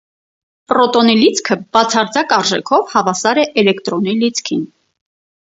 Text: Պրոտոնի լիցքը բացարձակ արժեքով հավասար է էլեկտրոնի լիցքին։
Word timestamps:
Պրոտոնի 0.71 1.13
լիցքը 1.19 1.57
բացարձակ 1.77 2.35
արժեքով 2.39 2.89
հավասար 2.97 3.41
է 3.43 3.47
էլեկտրոնի 3.65 4.17
լիցքին։ 4.23 4.69